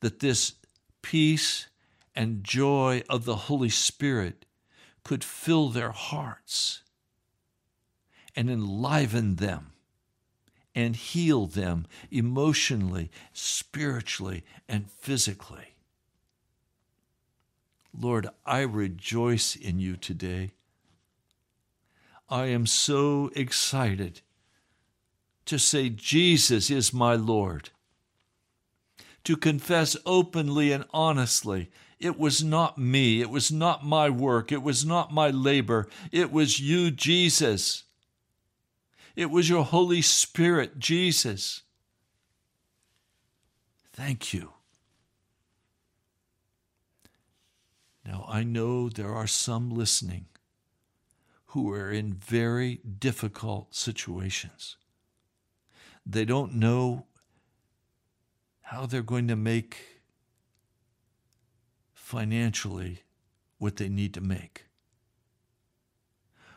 [0.00, 0.54] that this
[1.02, 1.68] peace
[2.14, 4.44] and joy of the Holy Spirit
[5.04, 6.82] could fill their hearts
[8.36, 9.72] and enliven them
[10.74, 15.74] and heal them emotionally, spiritually, and physically.
[17.98, 20.52] Lord, I rejoice in you today.
[22.28, 24.20] I am so excited
[25.46, 27.70] to say, Jesus is my Lord.
[29.24, 34.62] To confess openly and honestly, it was not me, it was not my work, it
[34.62, 37.84] was not my labor, it was you, Jesus.
[39.16, 41.62] It was your Holy Spirit, Jesus.
[43.92, 44.52] Thank you.
[48.06, 50.26] Now, I know there are some listening
[51.46, 54.76] who are in very difficult situations.
[56.06, 57.06] They don't know
[58.68, 59.78] how they're going to make
[61.94, 63.02] financially
[63.56, 64.66] what they need to make.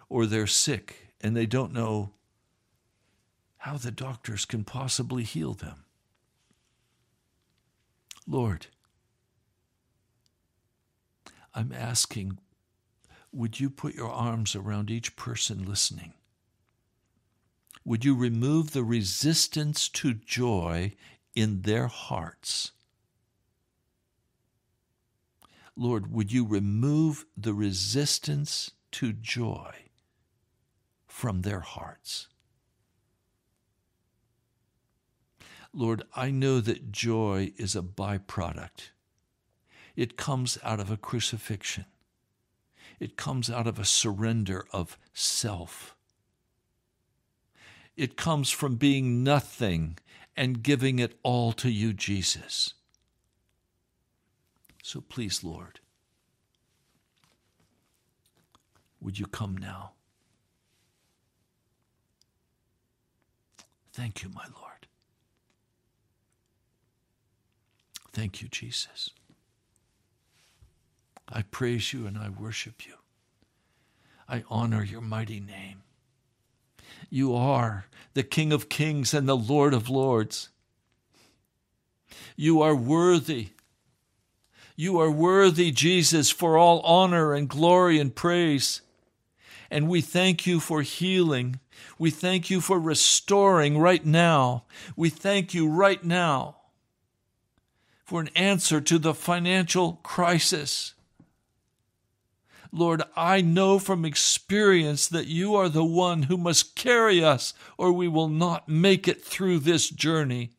[0.09, 2.11] Or they're sick and they don't know
[3.59, 5.85] how the doctors can possibly heal them.
[8.27, 8.67] Lord,
[11.55, 12.39] I'm asking,
[13.31, 16.11] would you put your arms around each person listening?
[17.85, 20.91] Would you remove the resistance to joy
[21.35, 22.71] in their hearts?
[25.75, 29.73] Lord, would you remove the resistance to joy
[31.07, 32.27] from their hearts?
[35.73, 38.89] Lord, I know that joy is a byproduct.
[39.95, 41.85] It comes out of a crucifixion.
[42.99, 45.95] It comes out of a surrender of self.
[47.95, 49.97] It comes from being nothing
[50.41, 52.73] and giving it all to you, Jesus.
[54.81, 55.79] So please, Lord,
[58.99, 59.91] would you come now?
[63.93, 64.87] Thank you, my Lord.
[68.11, 69.11] Thank you, Jesus.
[71.29, 72.95] I praise you and I worship you.
[74.27, 75.83] I honor your mighty name.
[77.09, 80.49] You are the King of kings and the Lord of lords.
[82.35, 83.49] You are worthy.
[84.75, 88.81] You are worthy, Jesus, for all honor and glory and praise.
[89.69, 91.59] And we thank you for healing.
[91.97, 94.65] We thank you for restoring right now.
[94.95, 96.57] We thank you right now
[98.03, 100.93] for an answer to the financial crisis.
[102.71, 107.91] Lord, I know from experience that you are the one who must carry us, or
[107.91, 110.51] we will not make it through this journey.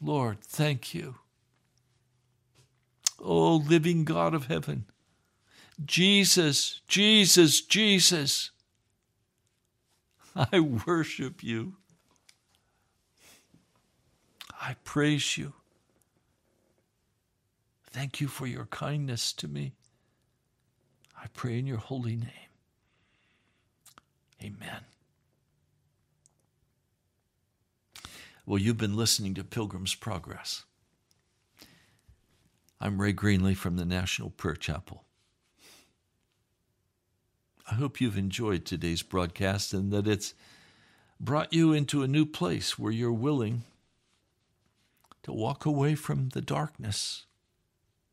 [0.00, 1.16] Lord, thank you.
[3.18, 4.84] Oh, living God of heaven,
[5.84, 8.50] Jesus, Jesus, Jesus,
[10.36, 11.76] I worship you.
[14.60, 15.54] I praise you.
[17.90, 19.72] Thank you for your kindness to me.
[21.26, 22.52] I pray in your holy name.
[24.40, 24.84] Amen.
[28.46, 30.62] Well, you've been listening to Pilgrim's Progress.
[32.80, 35.02] I'm Ray Greenley from the National Prayer Chapel.
[37.68, 40.32] I hope you've enjoyed today's broadcast and that it's
[41.18, 43.64] brought you into a new place where you're willing
[45.24, 47.24] to walk away from the darkness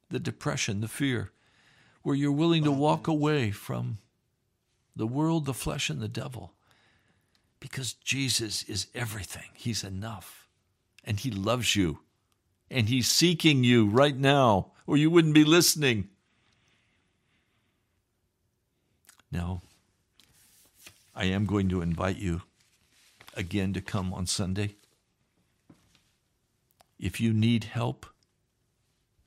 [0.10, 1.32] the depression, the fear,
[2.04, 3.98] where you're willing to walk away from
[4.96, 6.54] the world, the flesh, and the devil
[7.60, 9.50] because Jesus is everything.
[9.54, 10.48] He's enough.
[11.06, 12.00] And He loves you.
[12.70, 16.10] And He's seeking you right now, or you wouldn't be listening.
[19.32, 19.62] Now,
[21.16, 22.42] I am going to invite you
[23.36, 24.76] again to come on Sunday.
[27.00, 28.06] If you need help,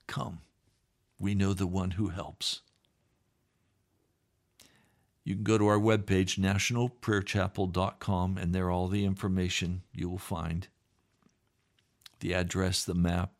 [0.06, 0.40] come
[1.18, 2.60] we know the one who helps.
[5.26, 10.68] You can go to our webpage, nationalprayerchapel.com, and there all the information you will find
[12.20, 13.32] the address, the map,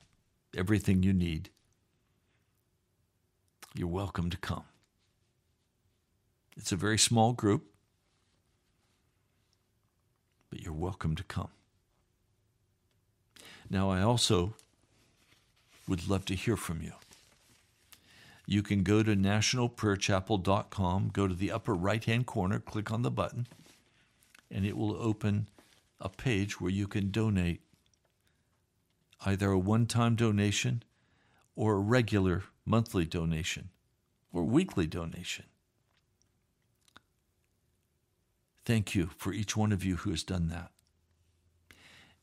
[0.57, 1.51] everything you need.
[3.73, 4.65] You're welcome to come.
[6.57, 7.67] It's a very small group,
[10.51, 11.51] but you're welcome to come.
[13.71, 14.55] Now, I also
[15.87, 16.95] would love to hear from you
[18.47, 23.11] you can go to nationalprayerchapel.com, go to the upper right hand corner, click on the
[23.11, 23.49] button,
[24.51, 25.49] and it will open
[26.01, 27.61] a page where you can donate
[29.25, 30.85] either a one time donation
[31.57, 33.71] or a regular monthly donation
[34.33, 35.47] or weekly donation.
[38.65, 40.71] Thank you for each one of you who has done that.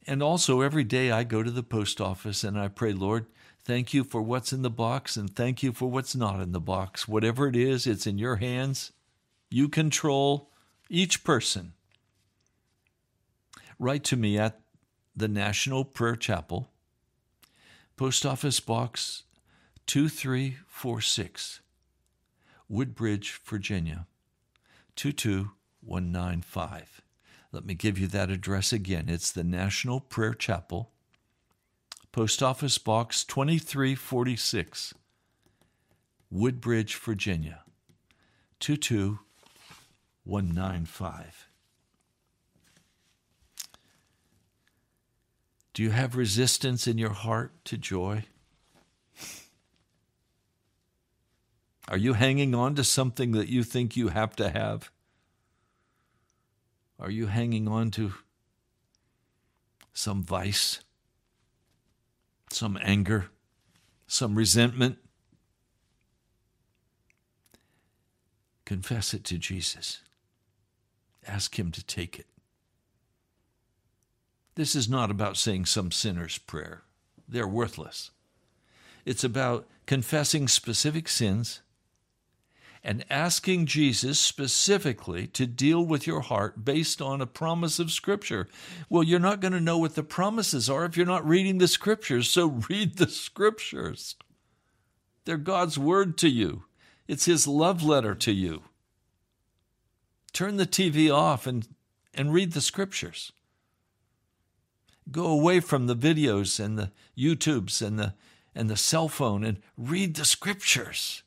[0.05, 3.25] And also, every day I go to the post office and I pray, Lord,
[3.65, 6.59] thank you for what's in the box and thank you for what's not in the
[6.59, 7.07] box.
[7.07, 8.91] Whatever it is, it's in your hands.
[9.49, 10.49] You control
[10.89, 11.73] each person.
[13.79, 14.59] Write to me at
[15.15, 16.69] the National Prayer Chapel,
[17.97, 19.23] Post Office Box
[19.87, 21.61] 2346,
[22.69, 24.07] Woodbridge, Virginia
[24.95, 27.01] 22195.
[27.51, 29.09] Let me give you that address again.
[29.09, 30.91] It's the National Prayer Chapel,
[32.13, 34.93] Post Office Box 2346,
[36.29, 37.63] Woodbridge, Virginia
[38.59, 41.47] 22195.
[45.73, 48.25] Do you have resistance in your heart to joy?
[51.87, 54.91] Are you hanging on to something that you think you have to have?
[56.99, 58.13] Are you hanging on to
[59.93, 60.81] some vice,
[62.53, 63.27] some anger,
[64.07, 64.97] some resentment?
[68.65, 70.01] Confess it to Jesus.
[71.27, 72.27] Ask Him to take it.
[74.55, 76.83] This is not about saying some sinner's prayer,
[77.27, 78.11] they're worthless.
[79.05, 81.61] It's about confessing specific sins
[82.83, 88.47] and asking Jesus specifically to deal with your heart based on a promise of Scripture.
[88.89, 91.67] Well, you're not going to know what the promises are if you're not reading the
[91.67, 94.15] Scriptures, so read the Scriptures.
[95.25, 96.65] They're God's Word to you,
[97.07, 98.63] it's His love letter to you.
[100.33, 101.67] Turn the TV off and,
[102.13, 103.31] and read the Scriptures.
[105.11, 108.13] Go away from the videos and the YouTubes and the
[108.55, 111.23] and the cell phone and read the scriptures.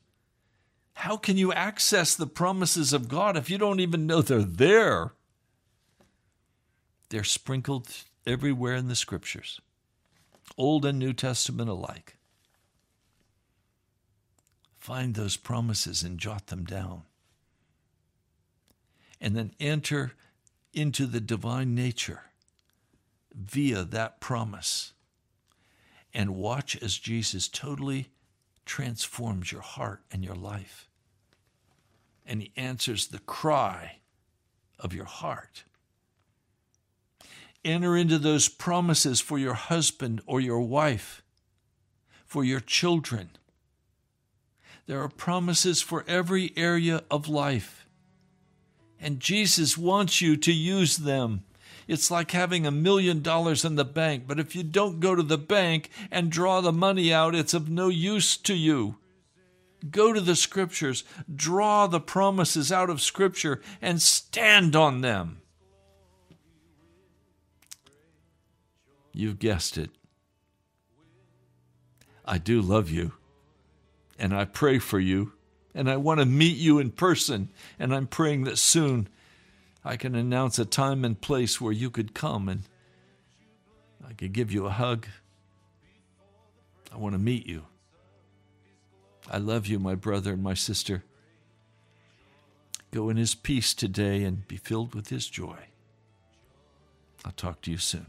[1.01, 5.13] How can you access the promises of God if you don't even know they're there?
[7.09, 7.87] They're sprinkled
[8.25, 9.61] everywhere in the scriptures,
[10.57, 12.17] Old and New Testament alike.
[14.79, 17.03] Find those promises and jot them down.
[19.21, 20.13] And then enter
[20.73, 22.23] into the divine nature
[23.35, 24.93] via that promise
[26.11, 28.07] and watch as Jesus totally
[28.65, 30.86] transforms your heart and your life.
[32.27, 33.99] And he answers the cry
[34.77, 35.63] of your heart.
[37.63, 41.23] Enter into those promises for your husband or your wife,
[42.25, 43.29] for your children.
[44.85, 47.85] There are promises for every area of life.
[48.99, 51.43] And Jesus wants you to use them
[51.87, 55.23] it's like having a million dollars in the bank, but if you don't go to
[55.23, 58.97] the bank and draw the money out, it's of no use to you.
[59.91, 61.03] Go to the scriptures,
[61.33, 65.41] draw the promises out of scripture, and stand on them.
[69.13, 69.91] You've guessed it.
[72.25, 73.13] I do love you,
[74.19, 75.33] and I pray for you,
[75.73, 77.49] and I want to meet you in person,
[77.79, 79.07] and I'm praying that soon
[79.85, 82.63] I can announce a time and place where you could come and
[84.05, 85.07] I could give you a hug.
[86.91, 87.63] I want to meet you.
[89.29, 91.03] I love you, my brother and my sister.
[92.91, 95.57] Go in his peace today and be filled with his joy.
[97.25, 98.07] I'll talk to you soon.